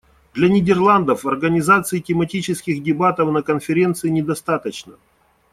Для 0.33 0.47
Нидерландов 0.49 1.25
организации 1.27 1.99
тематических 1.99 2.81
дебатов 2.81 3.31
на 3.31 3.43
Конференции 3.43 4.09
не 4.09 4.23
достаточно. 4.23 4.93